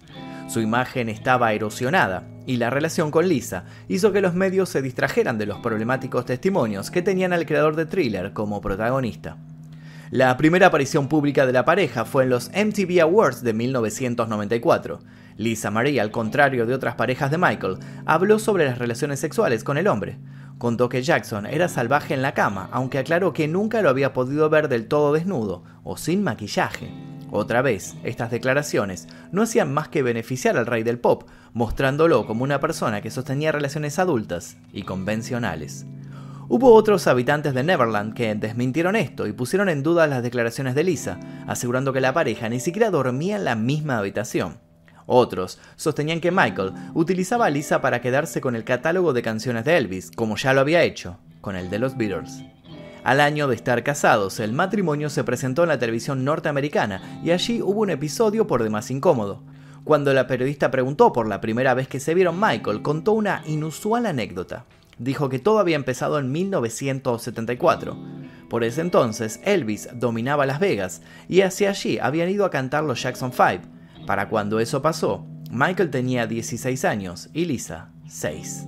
Su 0.48 0.62
imagen 0.62 1.10
estaba 1.10 1.52
erosionada 1.52 2.24
y 2.46 2.56
la 2.56 2.70
relación 2.70 3.12
con 3.12 3.28
Lisa 3.28 3.66
hizo 3.90 4.14
que 4.14 4.22
los 4.22 4.36
medios 4.36 4.70
se 4.70 4.82
distrajeran 4.82 5.38
de 5.38 5.48
los 5.48 5.58
problemáticos 5.58 6.24
testimonios 6.24 6.92
que 6.92 7.02
tenían 7.02 7.34
al 7.34 7.46
creador 7.46 7.76
de 7.76 7.88
Thriller 7.88 8.32
como 8.32 8.62
protagonista. 8.62 9.36
La 10.16 10.38
primera 10.38 10.68
aparición 10.68 11.10
pública 11.10 11.46
de 11.46 11.52
la 11.52 11.66
pareja 11.66 12.06
fue 12.06 12.24
en 12.24 12.30
los 12.30 12.50
MTV 12.52 13.02
Awards 13.02 13.44
de 13.44 13.52
1994. 13.52 15.02
Lisa 15.36 15.72
Marie, 15.72 16.00
al 16.00 16.10
contrario 16.10 16.66
de 16.66 16.74
otras 16.74 16.96
parejas 16.96 17.32
de 17.32 17.38
Michael, 17.38 17.80
habló 18.06 18.40
sobre 18.40 18.64
las 18.64 18.78
relaciones 18.78 19.20
sexuales 19.20 19.66
con 19.66 19.78
el 19.78 19.88
hombre. 19.88 20.18
Contó 20.58 20.88
que 20.88 21.04
Jackson 21.04 21.46
era 21.46 21.68
salvaje 21.68 22.14
en 22.14 22.22
la 22.22 22.34
cama, 22.34 22.70
aunque 22.72 22.98
aclaró 22.98 23.34
que 23.34 23.50
nunca 23.50 23.82
lo 23.82 23.90
había 23.90 24.14
podido 24.14 24.50
ver 24.50 24.70
del 24.70 24.88
todo 24.88 25.12
desnudo 25.12 25.66
o 25.84 25.98
sin 25.98 26.24
maquillaje. 26.24 26.94
Otra 27.30 27.62
vez, 27.62 27.98
estas 28.06 28.32
declaraciones 28.32 29.10
no 29.34 29.42
hacían 29.42 29.74
más 29.74 29.90
que 29.90 30.02
beneficiar 30.02 30.56
al 30.56 30.66
rey 30.66 30.84
del 30.84 30.98
pop, 30.98 31.28
mostrándolo 31.52 32.26
como 32.26 32.46
una 32.46 32.62
persona 32.62 33.02
que 33.02 33.12
sostenía 33.12 33.52
relaciones 33.52 34.00
adultas 34.00 34.56
y 34.72 34.84
convencionales. 34.84 35.86
Hubo 36.48 36.74
otros 36.76 37.08
habitantes 37.08 37.56
de 37.56 37.64
Neverland 37.64 38.14
que 38.14 38.36
desmintieron 38.36 38.96
esto 38.96 39.26
y 39.26 39.34
pusieron 39.34 39.68
en 39.68 39.82
duda 39.82 40.06
las 40.06 40.22
declaraciones 40.22 40.76
de 40.76 40.84
Lisa, 40.84 41.20
asegurando 41.48 41.92
que 41.92 42.02
la 42.02 42.14
pareja 42.14 42.50
ni 42.50 42.60
siquiera 42.60 42.92
dormía 42.92 43.38
en 43.38 43.46
la 43.46 43.56
misma 43.56 43.98
habitación. 43.98 44.60
Otros 45.08 45.60
sostenían 45.76 46.22
que 46.22 46.30
Michael 46.30 46.74
utilizaba 46.94 47.48
a 47.48 47.50
Lisa 47.50 47.82
para 47.82 48.00
quedarse 48.00 48.42
con 48.42 48.56
el 48.56 48.64
catálogo 48.64 49.12
de 49.12 49.24
canciones 49.24 49.66
de 49.66 49.76
Elvis, 49.78 50.12
como 50.12 50.38
ya 50.38 50.54
lo 50.54 50.62
había 50.62 50.84
hecho 50.84 51.18
con 51.42 51.56
el 51.56 51.72
de 51.72 51.80
los 51.80 51.98
Beatles. 51.98 52.44
Al 53.04 53.22
año 53.22 53.48
de 53.48 53.56
estar 53.56 53.84
casados, 53.84 54.40
el 54.40 54.54
matrimonio 54.54 55.10
se 55.10 55.24
presentó 55.24 55.64
en 55.64 55.70
la 55.70 55.80
televisión 55.80 56.24
norteamericana 56.24 57.22
y 57.24 57.32
allí 57.32 57.60
hubo 57.64 57.82
un 57.82 57.90
episodio 57.90 58.46
por 58.46 58.62
demás 58.62 58.92
incómodo. 58.92 59.42
Cuando 59.84 60.14
la 60.14 60.28
periodista 60.28 60.70
preguntó 60.70 61.12
por 61.12 61.28
la 61.28 61.42
primera 61.42 61.74
vez 61.74 61.88
que 61.88 62.00
se 62.00 62.14
vieron, 62.14 62.40
Michael 62.40 62.84
contó 62.84 63.14
una 63.14 63.42
inusual 63.48 64.06
anécdota 64.06 64.66
dijo 64.98 65.30
que 65.30 65.40
todo 65.40 65.60
había 65.60 65.76
empezado 65.76 66.20
en 66.20 66.32
1974. 66.32 67.98
Por 68.50 68.64
ese 68.64 68.82
entonces, 68.82 69.40
Elvis 69.44 69.90
dominaba 69.94 70.46
Las 70.46 70.60
Vegas 70.60 71.02
y 71.28 71.42
hacia 71.42 71.70
allí 71.70 72.00
habían 72.00 72.30
ido 72.30 72.46
a 72.46 72.52
cantar 72.52 72.84
los 72.84 73.02
Jackson 73.02 73.32
5. 73.32 73.64
Para 74.06 74.30
cuando 74.30 74.60
eso 74.60 74.82
pasó, 74.82 75.26
Michael 75.52 75.90
tenía 75.90 76.28
16 76.28 76.86
años 76.86 77.30
y 77.34 77.46
Lisa 77.46 77.92
6. 78.08 78.68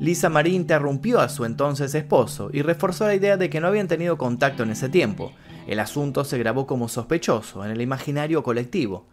Lisa 0.00 0.28
Marie 0.28 0.54
interrumpió 0.54 1.20
a 1.20 1.28
su 1.28 1.44
entonces 1.44 1.94
esposo 1.94 2.50
y 2.52 2.62
reforzó 2.62 3.06
la 3.06 3.14
idea 3.14 3.36
de 3.36 3.48
que 3.48 3.60
no 3.60 3.68
habían 3.68 3.88
tenido 3.88 4.18
contacto 4.18 4.62
en 4.62 4.70
ese 4.70 4.88
tiempo. 4.88 5.32
El 5.66 5.80
asunto 5.80 6.24
se 6.24 6.38
grabó 6.38 6.66
como 6.66 6.88
sospechoso 6.88 7.64
en 7.64 7.70
el 7.70 7.80
imaginario 7.80 8.42
colectivo. 8.42 9.06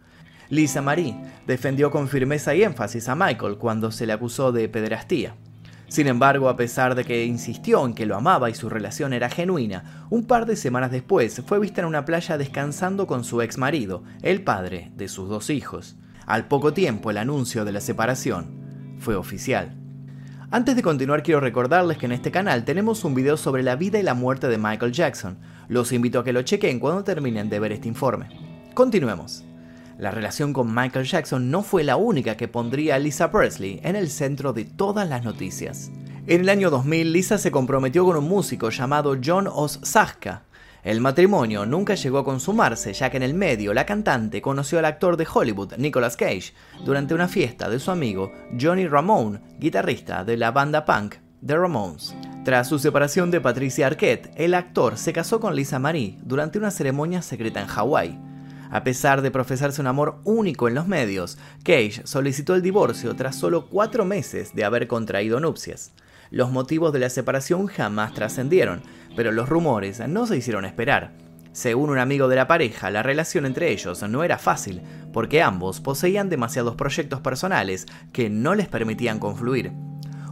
Lisa 0.50 0.82
Marie 0.82 1.16
defendió 1.46 1.90
con 1.90 2.08
firmeza 2.08 2.54
y 2.54 2.62
énfasis 2.62 3.08
a 3.08 3.14
Michael 3.14 3.56
cuando 3.56 3.90
se 3.90 4.06
le 4.06 4.12
acusó 4.12 4.52
de 4.52 4.68
pederastía. 4.68 5.34
Sin 5.92 6.06
embargo, 6.06 6.48
a 6.48 6.56
pesar 6.56 6.94
de 6.94 7.04
que 7.04 7.26
insistió 7.26 7.84
en 7.84 7.92
que 7.92 8.06
lo 8.06 8.16
amaba 8.16 8.48
y 8.48 8.54
su 8.54 8.70
relación 8.70 9.12
era 9.12 9.28
genuina, 9.28 10.06
un 10.08 10.24
par 10.24 10.46
de 10.46 10.56
semanas 10.56 10.90
después 10.90 11.42
fue 11.44 11.60
vista 11.60 11.82
en 11.82 11.86
una 11.86 12.06
playa 12.06 12.38
descansando 12.38 13.06
con 13.06 13.24
su 13.24 13.42
ex 13.42 13.58
marido, 13.58 14.02
el 14.22 14.42
padre 14.42 14.90
de 14.96 15.06
sus 15.08 15.28
dos 15.28 15.50
hijos. 15.50 15.96
Al 16.24 16.48
poco 16.48 16.72
tiempo, 16.72 17.10
el 17.10 17.18
anuncio 17.18 17.66
de 17.66 17.72
la 17.72 17.82
separación 17.82 18.96
fue 19.00 19.16
oficial. 19.16 19.76
Antes 20.50 20.76
de 20.76 20.82
continuar, 20.82 21.22
quiero 21.22 21.40
recordarles 21.40 21.98
que 21.98 22.06
en 22.06 22.12
este 22.12 22.30
canal 22.30 22.64
tenemos 22.64 23.04
un 23.04 23.14
video 23.14 23.36
sobre 23.36 23.62
la 23.62 23.76
vida 23.76 23.98
y 23.98 24.02
la 24.02 24.14
muerte 24.14 24.48
de 24.48 24.56
Michael 24.56 24.92
Jackson. 24.92 25.40
Los 25.68 25.92
invito 25.92 26.20
a 26.20 26.24
que 26.24 26.32
lo 26.32 26.40
chequen 26.40 26.80
cuando 26.80 27.04
terminen 27.04 27.50
de 27.50 27.60
ver 27.60 27.72
este 27.72 27.88
informe. 27.88 28.30
Continuemos. 28.72 29.44
La 29.98 30.10
relación 30.10 30.52
con 30.52 30.74
Michael 30.74 31.06
Jackson 31.06 31.50
no 31.50 31.62
fue 31.62 31.84
la 31.84 31.96
única 31.96 32.36
que 32.36 32.48
pondría 32.48 32.96
a 32.96 32.98
Lisa 32.98 33.30
Presley 33.30 33.80
en 33.84 33.96
el 33.96 34.08
centro 34.10 34.52
de 34.52 34.64
todas 34.64 35.08
las 35.08 35.24
noticias. 35.24 35.90
En 36.26 36.42
el 36.42 36.48
año 36.48 36.70
2000, 36.70 37.12
Lisa 37.12 37.38
se 37.38 37.50
comprometió 37.50 38.04
con 38.04 38.16
un 38.16 38.28
músico 38.28 38.70
llamado 38.70 39.16
John 39.22 39.48
Ossachka. 39.52 40.44
El 40.82 41.00
matrimonio 41.00 41.66
nunca 41.66 41.94
llegó 41.94 42.18
a 42.18 42.24
consumarse, 42.24 42.92
ya 42.92 43.10
que 43.10 43.16
en 43.16 43.22
el 43.22 43.34
medio 43.34 43.72
la 43.74 43.86
cantante 43.86 44.42
conoció 44.42 44.78
al 44.78 44.84
actor 44.84 45.16
de 45.16 45.26
Hollywood, 45.32 45.74
Nicolas 45.78 46.16
Cage, 46.16 46.54
durante 46.84 47.14
una 47.14 47.28
fiesta 47.28 47.68
de 47.68 47.78
su 47.78 47.90
amigo 47.90 48.32
Johnny 48.60 48.88
Ramone, 48.88 49.40
guitarrista 49.58 50.24
de 50.24 50.36
la 50.36 50.50
banda 50.50 50.84
punk 50.84 51.16
The 51.44 51.56
Ramones. 51.56 52.14
Tras 52.44 52.68
su 52.68 52.80
separación 52.80 53.30
de 53.30 53.40
Patricia 53.40 53.86
Arquette, 53.86 54.32
el 54.36 54.54
actor 54.54 54.98
se 54.98 55.12
casó 55.12 55.38
con 55.38 55.54
Lisa 55.54 55.78
Marie 55.78 56.18
durante 56.22 56.58
una 56.58 56.72
ceremonia 56.72 57.22
secreta 57.22 57.60
en 57.60 57.68
Hawái. 57.68 58.31
A 58.72 58.84
pesar 58.84 59.20
de 59.20 59.30
profesarse 59.30 59.82
un 59.82 59.86
amor 59.86 60.22
único 60.24 60.66
en 60.66 60.74
los 60.74 60.88
medios, 60.88 61.36
Cage 61.62 62.00
solicitó 62.04 62.54
el 62.54 62.62
divorcio 62.62 63.14
tras 63.14 63.36
solo 63.36 63.66
cuatro 63.66 64.06
meses 64.06 64.54
de 64.54 64.64
haber 64.64 64.88
contraído 64.88 65.40
nupcias. 65.40 65.92
Los 66.30 66.50
motivos 66.50 66.90
de 66.94 66.98
la 66.98 67.10
separación 67.10 67.66
jamás 67.66 68.14
trascendieron, 68.14 68.80
pero 69.14 69.30
los 69.30 69.50
rumores 69.50 70.00
no 70.08 70.26
se 70.26 70.38
hicieron 70.38 70.64
esperar. 70.64 71.12
Según 71.52 71.90
un 71.90 71.98
amigo 71.98 72.28
de 72.28 72.36
la 72.36 72.48
pareja, 72.48 72.90
la 72.90 73.02
relación 73.02 73.44
entre 73.44 73.70
ellos 73.72 74.02
no 74.04 74.24
era 74.24 74.38
fácil, 74.38 74.80
porque 75.12 75.42
ambos 75.42 75.82
poseían 75.82 76.30
demasiados 76.30 76.74
proyectos 76.74 77.20
personales 77.20 77.86
que 78.10 78.30
no 78.30 78.54
les 78.54 78.68
permitían 78.68 79.18
confluir. 79.18 79.70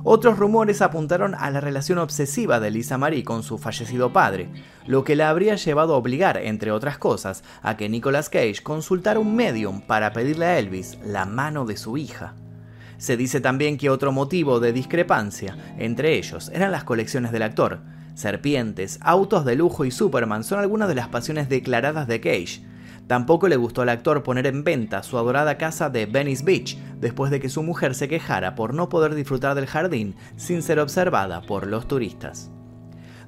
Otros 0.02 0.38
rumores 0.38 0.80
apuntaron 0.80 1.34
a 1.34 1.50
la 1.50 1.60
relación 1.60 1.98
obsesiva 1.98 2.58
de 2.58 2.70
Lisa 2.70 2.96
Marie 2.96 3.22
con 3.22 3.42
su 3.42 3.58
fallecido 3.58 4.12
padre, 4.12 4.48
lo 4.86 5.04
que 5.04 5.14
la 5.14 5.28
habría 5.28 5.56
llevado 5.56 5.94
a 5.94 5.98
obligar, 5.98 6.38
entre 6.38 6.70
otras 6.70 6.96
cosas, 6.96 7.44
a 7.62 7.76
que 7.76 7.90
Nicolas 7.90 8.30
Cage 8.30 8.62
consultara 8.62 9.20
un 9.20 9.36
medium 9.36 9.82
para 9.82 10.12
pedirle 10.14 10.46
a 10.46 10.58
Elvis 10.58 10.98
la 11.04 11.26
mano 11.26 11.66
de 11.66 11.76
su 11.76 11.98
hija. 11.98 12.34
Se 12.96 13.18
dice 13.18 13.42
también 13.42 13.76
que 13.76 13.90
otro 13.90 14.10
motivo 14.10 14.58
de 14.58 14.72
discrepancia 14.72 15.56
entre 15.78 16.16
ellos 16.16 16.50
eran 16.54 16.72
las 16.72 16.84
colecciones 16.84 17.30
del 17.30 17.42
actor. 17.42 17.80
Serpientes, 18.14 18.98
autos 19.02 19.44
de 19.44 19.56
lujo 19.56 19.84
y 19.84 19.90
Superman 19.90 20.44
son 20.44 20.60
algunas 20.60 20.88
de 20.88 20.94
las 20.94 21.08
pasiones 21.08 21.48
declaradas 21.50 22.06
de 22.06 22.20
Cage, 22.20 22.62
Tampoco 23.10 23.48
le 23.48 23.56
gustó 23.56 23.82
al 23.82 23.88
actor 23.88 24.22
poner 24.22 24.46
en 24.46 24.62
venta 24.62 25.02
su 25.02 25.18
adorada 25.18 25.58
casa 25.58 25.90
de 25.90 26.06
Venice 26.06 26.44
Beach 26.44 26.78
después 27.00 27.32
de 27.32 27.40
que 27.40 27.48
su 27.48 27.64
mujer 27.64 27.96
se 27.96 28.06
quejara 28.06 28.54
por 28.54 28.72
no 28.72 28.88
poder 28.88 29.16
disfrutar 29.16 29.56
del 29.56 29.66
jardín 29.66 30.14
sin 30.36 30.62
ser 30.62 30.78
observada 30.78 31.42
por 31.42 31.66
los 31.66 31.88
turistas. 31.88 32.52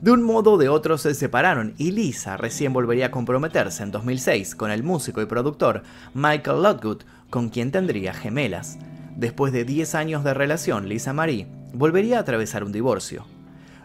De 0.00 0.12
un 0.12 0.22
modo 0.22 0.52
o 0.52 0.56
de 0.56 0.68
otro 0.68 0.98
se 0.98 1.14
separaron 1.14 1.74
y 1.78 1.90
Lisa 1.90 2.36
recién 2.36 2.72
volvería 2.72 3.06
a 3.06 3.10
comprometerse 3.10 3.82
en 3.82 3.90
2006 3.90 4.54
con 4.54 4.70
el 4.70 4.84
músico 4.84 5.20
y 5.20 5.26
productor 5.26 5.82
Michael 6.14 6.62
Lockwood, 6.62 7.02
con 7.28 7.48
quien 7.48 7.72
tendría 7.72 8.14
gemelas. 8.14 8.78
Después 9.16 9.52
de 9.52 9.64
10 9.64 9.96
años 9.96 10.22
de 10.22 10.32
relación, 10.32 10.88
Lisa 10.88 11.12
Marie 11.12 11.48
volvería 11.72 12.18
a 12.18 12.20
atravesar 12.20 12.62
un 12.62 12.70
divorcio. 12.70 13.26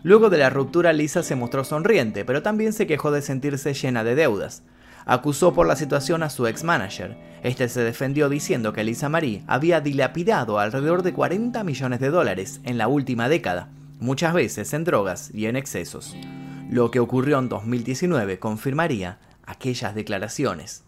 Luego 0.03 0.29
de 0.29 0.37
la 0.37 0.51
ruptura, 0.51 0.93
Lisa 0.93 1.23
se 1.23 1.35
mostró 1.35 1.63
sonriente, 1.63 2.23
pero 2.23 2.43
también 2.43 2.71
se 2.71 2.85
quejó 2.85 3.09
de 3.09 3.23
sentirse 3.23 3.73
llena 3.73 4.03
de 4.03 4.13
deudas 4.13 4.61
acusó 5.07 5.53
por 5.53 5.65
la 5.65 5.75
situación 5.75 6.21
a 6.21 6.29
su 6.29 6.45
ex 6.45 6.63
manager. 6.63 7.17
Este 7.41 7.69
se 7.69 7.81
defendió 7.81 8.29
diciendo 8.29 8.73
que 8.73 8.83
Lisa 8.83 9.09
Marie 9.09 9.41
había 9.47 9.81
dilapidado 9.81 10.59
alrededor 10.59 11.01
de 11.01 11.13
40 11.13 11.63
millones 11.63 11.99
de 11.99 12.09
dólares 12.09 12.59
en 12.65 12.77
la 12.77 12.87
última 12.87 13.29
década, 13.29 13.69
muchas 13.99 14.33
veces 14.33 14.73
en 14.73 14.83
drogas 14.83 15.31
y 15.33 15.45
en 15.45 15.55
excesos. 15.55 16.15
Lo 16.69 16.91
que 16.91 16.99
ocurrió 16.99 17.39
en 17.39 17.47
2019 17.47 18.37
confirmaría 18.39 19.19
aquellas 19.45 19.95
declaraciones. 19.95 20.83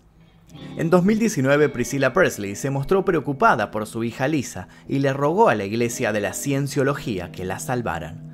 En 0.77 0.89
2019 0.89 1.69
Priscilla 1.69 2.11
Presley 2.11 2.55
se 2.55 2.69
mostró 2.69 3.05
preocupada 3.05 3.71
por 3.71 3.85
su 3.85 4.03
hija 4.03 4.27
Lisa 4.27 4.67
y 4.87 4.99
le 4.99 5.13
rogó 5.13 5.47
a 5.47 5.55
la 5.55 5.63
iglesia 5.63 6.11
de 6.11 6.21
la 6.21 6.33
cienciología 6.33 7.31
que 7.31 7.45
la 7.45 7.59
salvaran. 7.59 8.28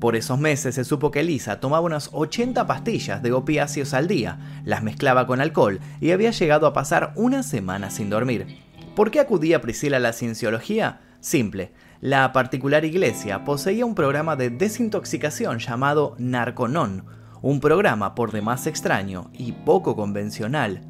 Por 0.00 0.16
esos 0.16 0.38
meses 0.38 0.74
se 0.74 0.84
supo 0.84 1.10
que 1.10 1.22
Lisa 1.22 1.60
tomaba 1.60 1.86
unas 1.86 2.10
80 2.12 2.66
pastillas 2.66 3.22
de 3.22 3.32
opiáceos 3.32 3.94
al 3.94 4.08
día, 4.08 4.60
las 4.64 4.82
mezclaba 4.82 5.26
con 5.26 5.40
alcohol 5.40 5.80
y 6.00 6.10
había 6.10 6.30
llegado 6.30 6.66
a 6.66 6.72
pasar 6.72 7.12
una 7.16 7.42
semana 7.42 7.90
sin 7.90 8.10
dormir. 8.10 8.58
¿Por 8.94 9.10
qué 9.10 9.20
acudía 9.20 9.60
Priscila 9.60 9.96
a 9.96 10.00
la 10.00 10.12
cienciología? 10.12 11.00
Simple. 11.20 11.72
La 12.00 12.32
particular 12.32 12.84
iglesia 12.84 13.44
poseía 13.44 13.86
un 13.86 13.94
programa 13.94 14.36
de 14.36 14.50
desintoxicación 14.50 15.58
llamado 15.58 16.16
Narconon, 16.18 17.06
un 17.40 17.60
programa 17.60 18.14
por 18.14 18.30
demás 18.30 18.66
extraño 18.66 19.30
y 19.32 19.52
poco 19.52 19.96
convencional. 19.96 20.82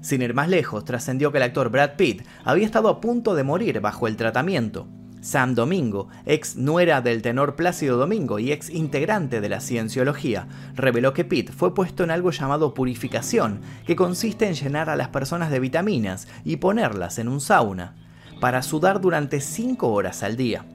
Sin 0.00 0.22
ir 0.22 0.34
más 0.34 0.48
lejos, 0.48 0.84
trascendió 0.84 1.30
que 1.30 1.38
el 1.38 1.44
actor 1.44 1.70
Brad 1.70 1.96
Pitt 1.96 2.26
había 2.44 2.64
estado 2.64 2.88
a 2.88 3.00
punto 3.00 3.34
de 3.34 3.44
morir 3.44 3.80
bajo 3.80 4.08
el 4.08 4.16
tratamiento. 4.16 4.88
Sam 5.22 5.54
Domingo, 5.54 6.08
ex 6.26 6.56
nuera 6.56 7.00
del 7.00 7.22
tenor 7.22 7.54
Plácido 7.54 7.96
Domingo 7.96 8.40
y 8.40 8.50
ex 8.50 8.68
integrante 8.68 9.40
de 9.40 9.48
la 9.48 9.60
cienciología, 9.60 10.48
reveló 10.74 11.12
que 11.12 11.24
Pitt 11.24 11.52
fue 11.52 11.76
puesto 11.76 12.02
en 12.02 12.10
algo 12.10 12.32
llamado 12.32 12.74
purificación, 12.74 13.60
que 13.86 13.94
consiste 13.94 14.48
en 14.48 14.54
llenar 14.54 14.90
a 14.90 14.96
las 14.96 15.08
personas 15.08 15.52
de 15.52 15.60
vitaminas 15.60 16.26
y 16.44 16.56
ponerlas 16.56 17.20
en 17.20 17.28
un 17.28 17.40
sauna, 17.40 17.94
para 18.40 18.62
sudar 18.62 19.00
durante 19.00 19.40
5 19.40 19.92
horas 19.92 20.24
al 20.24 20.36
día. 20.36 20.66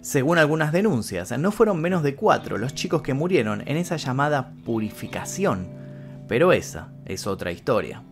Según 0.00 0.38
algunas 0.38 0.70
denuncias, 0.70 1.36
no 1.36 1.50
fueron 1.50 1.80
menos 1.80 2.04
de 2.04 2.14
cuatro 2.14 2.58
los 2.58 2.76
chicos 2.76 3.02
que 3.02 3.12
murieron 3.12 3.62
en 3.66 3.76
esa 3.76 3.96
llamada 3.96 4.52
purificación, 4.64 5.68
pero 6.28 6.52
esa 6.52 6.92
es 7.06 7.26
otra 7.26 7.50
historia. 7.50 8.04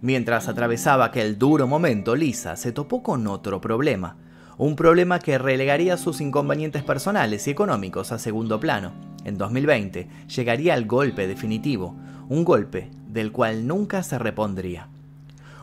Mientras 0.00 0.48
atravesaba 0.48 1.04
aquel 1.04 1.38
duro 1.38 1.66
momento, 1.66 2.16
Lisa 2.16 2.56
se 2.56 2.72
topó 2.72 3.02
con 3.02 3.26
otro 3.26 3.60
problema 3.60 4.16
un 4.58 4.74
problema 4.74 5.20
que 5.20 5.38
relegaría 5.38 5.96
sus 5.96 6.20
inconvenientes 6.20 6.82
personales 6.82 7.46
y 7.46 7.50
económicos 7.50 8.10
a 8.10 8.18
segundo 8.18 8.58
plano. 8.58 8.92
En 9.24 9.38
2020 9.38 10.08
llegaría 10.26 10.74
el 10.74 10.86
golpe 10.86 11.28
definitivo, 11.28 11.96
un 12.28 12.44
golpe 12.44 12.90
del 13.06 13.30
cual 13.30 13.68
nunca 13.68 14.02
se 14.02 14.18
repondría. 14.18 14.88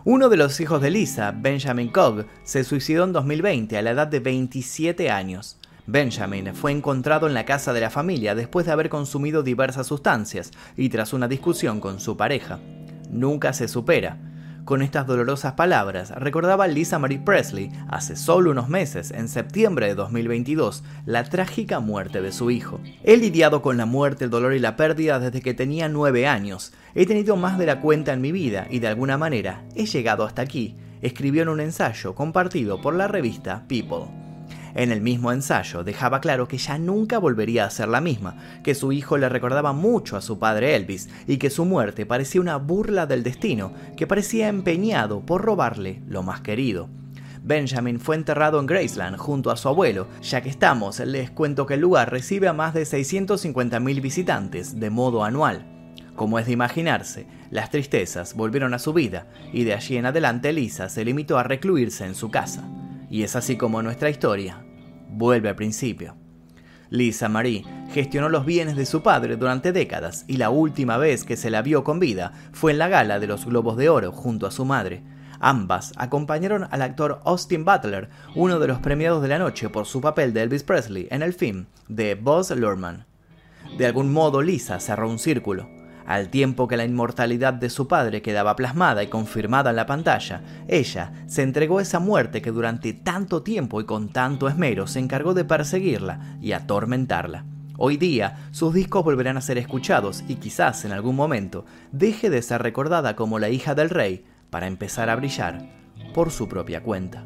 Uno 0.05 0.29
de 0.29 0.37
los 0.37 0.59
hijos 0.61 0.81
de 0.81 0.91
Lisa, 0.91 1.33
Benjamin 1.35 1.89
Cogg, 1.89 2.25
se 2.43 2.63
suicidó 2.63 3.03
en 3.03 3.11
2020 3.11 3.77
a 3.77 3.81
la 3.81 3.91
edad 3.91 4.07
de 4.07 4.19
27 4.19 5.11
años. 5.11 5.57
Benjamin 5.87 6.55
fue 6.55 6.71
encontrado 6.71 7.27
en 7.27 7.33
la 7.33 7.45
casa 7.45 7.73
de 7.73 7.81
la 7.81 7.89
familia 7.89 8.33
después 8.33 8.65
de 8.65 8.71
haber 8.71 8.89
consumido 8.89 9.43
diversas 9.43 9.87
sustancias 9.87 10.51
y 10.77 10.89
tras 10.89 11.11
una 11.11 11.27
discusión 11.27 11.81
con 11.81 11.99
su 11.99 12.15
pareja. 12.15 12.59
Nunca 13.09 13.51
se 13.53 13.67
supera, 13.67 14.17
con 14.65 14.81
estas 14.81 15.07
dolorosas 15.07 15.53
palabras 15.53 16.10
recordaba 16.12 16.67
Lisa 16.67 17.00
Marie 17.00 17.19
Presley 17.19 17.72
hace 17.88 18.15
solo 18.15 18.51
unos 18.51 18.67
meses, 18.67 19.12
en 19.12 19.29
septiembre 19.29 19.88
de 19.88 19.95
2022, 19.95 20.84
la 21.05 21.24
trágica 21.24 21.79
muerte 21.79 22.22
de 22.22 22.31
su 22.31 22.51
hijo. 22.51 22.81
He 23.03 23.15
lidiado 23.15 23.62
con 23.62 23.77
la 23.77 23.86
muerte, 23.86 24.25
el 24.25 24.31
dolor 24.31 24.53
y 24.53 24.60
la 24.60 24.75
pérdida 24.75 25.19
desde 25.19 25.41
que 25.41 25.53
tenía 25.53 25.88
nueve 25.88 26.27
años. 26.27 26.74
He 26.95 27.05
tenido 27.05 27.36
más 27.38 27.57
de 27.57 27.67
la 27.67 27.79
cuenta 27.79 28.12
en 28.12 28.22
mi 28.22 28.31
vida 28.31 28.67
y 28.69 28.79
de 28.79 28.88
alguna 28.88 29.17
manera 29.17 29.63
he 29.75 29.86
llegado 29.86 30.25
hasta 30.25 30.41
aquí, 30.41 30.75
escribió 31.01 31.43
en 31.43 31.50
un 31.50 31.62
ensayo 31.62 32.15
compartido 32.15 32.81
por 32.81 32.95
la 32.95 33.07
revista 33.07 33.65
People. 33.67 34.25
En 34.75 34.91
el 34.91 35.00
mismo 35.00 35.32
ensayo 35.32 35.86
dejaba 35.86 36.20
claro 36.20 36.50
que 36.50 36.58
ya 36.58 36.77
nunca 36.77 37.17
volvería 37.17 37.63
a 37.63 37.70
ser 37.70 37.88
la 37.88 38.01
misma, 38.01 38.36
que 38.62 38.75
su 38.75 38.91
hijo 38.91 39.17
le 39.17 39.29
recordaba 39.29 39.72
mucho 39.72 40.17
a 40.17 40.22
su 40.22 40.38
padre 40.38 40.75
Elvis 40.75 41.10
y 41.27 41.38
que 41.38 41.50
su 41.50 41.63
muerte 41.63 42.05
parecía 42.05 42.41
una 42.41 42.58
burla 42.58 43.05
del 43.05 43.24
destino, 43.24 43.72
que 43.96 44.05
parecía 44.05 44.50
empeñado 44.50 45.22
por 45.22 45.41
robarle 45.44 46.01
lo 46.08 46.24
más 46.24 46.41
querido. 46.41 46.89
Benjamin 47.41 48.01
fue 48.01 48.17
enterrado 48.17 48.60
en 48.60 48.65
Graceland 48.65 49.17
junto 49.17 49.50
a 49.50 49.55
su 49.55 49.70
abuelo. 49.70 50.08
Ya 50.22 50.41
que 50.41 50.50
estamos, 50.50 51.00
les 51.00 51.29
cuento 51.29 51.65
que 51.65 51.75
el 51.75 51.82
lugar 51.82 52.12
recibe 52.12 52.48
a 52.48 52.53
más 52.53 52.74
de 52.74 52.84
650.000 52.84 54.01
visitantes 54.01 54.79
de 54.79 54.89
modo 54.89 55.24
anual. 55.24 55.63
Como 56.15 56.39
es 56.39 56.48
de 56.48 56.53
imaginarse, 56.53 57.27
las 57.51 57.70
tristezas 57.70 58.34
volvieron 58.34 58.74
a 58.74 58.79
su 58.79 58.94
vida 58.94 59.27
y 59.53 59.63
de 59.63 59.74
allí 59.74 59.96
en 59.96 60.08
adelante 60.08 60.51
Lisa 60.51 60.89
se 60.89 61.05
limitó 61.05 61.38
a 61.38 61.44
recluirse 61.44 62.05
en 62.05 62.15
su 62.15 62.32
casa. 62.32 62.63
Y 63.15 63.24
es 63.24 63.38
así 63.38 63.55
como 63.55 63.81
nuestra 63.81 64.10
historia 64.10 64.65
vuelve 65.07 65.48
al 65.48 65.55
principio. 65.55 66.17
Lisa 66.89 67.29
Marie 67.29 67.63
gestionó 67.93 68.27
los 68.27 68.45
bienes 68.45 68.75
de 68.75 68.86
su 68.86 69.03
padre 69.03 69.38
durante 69.38 69.72
décadas 69.72 70.25
y 70.27 70.36
la 70.36 70.50
última 70.50 70.98
vez 70.98 71.24
que 71.24 71.38
se 71.38 71.50
la 71.50 71.62
vio 71.62 71.86
con 71.86 71.98
vida 71.98 72.34
fue 72.51 72.74
en 72.74 72.77
la 72.77 72.89
gala 72.89 73.22
de 73.22 73.27
los 73.27 73.45
Globos 73.45 73.77
de 73.77 73.88
Oro 73.88 74.12
junto 74.12 74.45
a 74.45 74.51
su 74.51 74.65
madre. 74.65 75.01
Ambas 75.39 75.93
acompañaron 75.95 76.67
al 76.69 76.81
actor 76.81 77.22
Austin 77.24 77.63
Butler, 77.63 78.10
uno 78.36 78.60
de 78.60 78.67
los 78.67 78.79
premiados 78.79 79.22
de 79.22 79.29
la 79.29 79.39
noche 79.39 79.69
por 79.69 79.86
su 79.86 80.01
papel 80.01 80.34
de 80.34 80.41
Elvis 80.41 80.63
Presley 80.63 81.07
en 81.10 81.22
el 81.22 81.31
film 81.31 81.67
de 81.88 82.15
Buzz 82.15 82.51
Luhrmann. 82.51 83.05
De 83.77 83.86
algún 83.86 84.12
modo 84.12 84.41
Lisa 84.41 84.81
cerró 84.81 85.10
un 85.10 85.19
círculo. 85.19 85.69
Al 86.05 86.29
tiempo 86.29 86.67
que 86.67 86.77
la 86.77 86.85
inmortalidad 86.85 87.53
de 87.53 87.69
su 87.69 87.88
padre 87.88 88.21
quedaba 88.21 88.55
plasmada 88.55 89.01
y 89.01 89.07
confirmada 89.07 89.71
en 89.71 89.75
la 89.75 89.88
pantalla, 89.88 90.41
ella 90.67 91.12
se 91.25 91.41
entregó 91.41 91.79
a 91.79 91.81
esa 91.81 92.00
muerte 92.00 92.41
que 92.41 92.51
durante 92.51 92.93
tanto 92.93 93.41
tiempo 93.41 93.81
y 93.81 93.85
con 93.85 94.09
tanto 94.09 94.47
esmero 94.47 94.85
se 94.85 95.00
encargó 95.00 95.33
de 95.33 95.45
perseguirla 95.45 96.38
y 96.41 96.51
atormentarla. 96.51 97.45
Hoy 97.77 97.97
día, 97.97 98.47
sus 98.51 98.74
discos 98.74 99.03
volverán 99.03 99.35
a 99.38 99.41
ser 99.41 99.57
escuchados 99.57 100.24
y 100.27 100.35
quizás 100.35 100.85
en 100.85 100.91
algún 100.91 101.15
momento 101.15 101.65
deje 101.91 102.29
de 102.29 102.41
ser 102.41 102.62
recordada 102.62 103.15
como 103.15 103.39
la 103.39 103.50
hija 103.50 103.75
del 103.75 103.89
rey 103.89 104.25
para 104.50 104.67
empezar 104.67 105.09
a 105.09 105.15
brillar 105.15 105.67
por 106.13 106.31
su 106.31 106.47
propia 106.47 106.83
cuenta. 106.83 107.25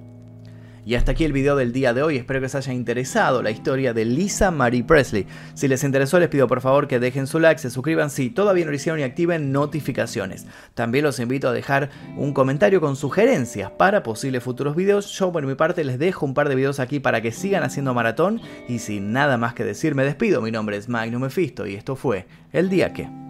Y 0.89 0.95
hasta 0.95 1.11
aquí 1.11 1.23
el 1.23 1.33
video 1.33 1.55
del 1.55 1.71
día 1.71 1.93
de 1.93 2.01
hoy, 2.01 2.17
espero 2.17 2.39
que 2.39 2.47
os 2.47 2.55
haya 2.55 2.73
interesado 2.73 3.43
la 3.43 3.51
historia 3.51 3.93
de 3.93 4.05
Lisa 4.05 4.49
Marie 4.49 4.83
Presley. 4.83 5.27
Si 5.53 5.67
les 5.67 5.83
interesó 5.83 6.17
les 6.17 6.29
pido 6.29 6.47
por 6.47 6.61
favor 6.61 6.87
que 6.87 6.99
dejen 6.99 7.27
su 7.27 7.39
like, 7.39 7.61
se 7.61 7.69
suscriban 7.69 8.09
si 8.09 8.31
todavía 8.31 8.65
no 8.65 8.71
lo 8.71 8.75
hicieron 8.75 8.99
y 8.99 9.03
activen 9.03 9.51
notificaciones. 9.51 10.47
También 10.73 11.05
los 11.05 11.19
invito 11.19 11.47
a 11.47 11.53
dejar 11.53 11.91
un 12.17 12.33
comentario 12.33 12.81
con 12.81 12.95
sugerencias 12.95 13.69
para 13.69 14.01
posibles 14.01 14.41
futuros 14.41 14.75
videos. 14.75 15.11
Yo 15.11 15.31
por 15.31 15.45
mi 15.45 15.53
parte 15.53 15.83
les 15.83 15.99
dejo 15.99 16.25
un 16.25 16.33
par 16.33 16.49
de 16.49 16.55
videos 16.55 16.79
aquí 16.79 16.99
para 16.99 17.21
que 17.21 17.31
sigan 17.31 17.61
haciendo 17.61 17.93
maratón 17.93 18.41
y 18.67 18.79
sin 18.79 19.11
nada 19.11 19.37
más 19.37 19.53
que 19.53 19.65
decir 19.65 19.93
me 19.93 20.03
despido. 20.03 20.41
Mi 20.41 20.49
nombre 20.49 20.75
es 20.77 20.89
Magnum 20.89 21.21
Mephisto 21.21 21.67
y 21.67 21.75
esto 21.75 21.95
fue 21.95 22.25
El 22.51 22.67
Día 22.67 22.93
Que. 22.93 23.28